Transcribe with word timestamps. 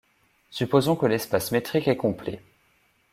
Supposons 0.49 0.95
que 0.95 1.05
l'espace 1.05 1.51
métrique 1.51 1.87
est 1.87 1.95
complet. 1.95 2.41